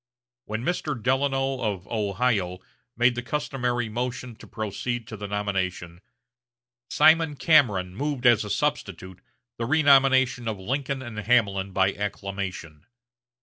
[0.45, 0.99] When Mr.
[0.99, 2.57] Delano of Ohio
[2.97, 6.01] made the customary motion to proceed to the nomination,
[6.89, 9.21] Simon Cameron moved as a substitute
[9.59, 12.87] the renomination of Lincoln and Hamlin by acclamation.